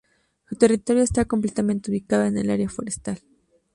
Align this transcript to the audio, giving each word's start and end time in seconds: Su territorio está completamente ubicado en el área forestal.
Su 0.49 0.55
territorio 0.55 1.03
está 1.03 1.25
completamente 1.25 1.91
ubicado 1.91 2.23
en 2.25 2.35
el 2.39 2.49
área 2.49 2.69
forestal. 2.69 3.21